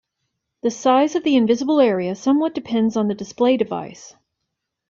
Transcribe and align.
The 0.63 0.71
size 0.71 1.13
of 1.13 1.23
the 1.23 1.35
invisible 1.35 1.79
area 1.79 2.15
somewhat 2.15 2.55
depends 2.55 2.97
on 2.97 3.07
the 3.07 3.13
display 3.13 3.55
device. 3.55 4.15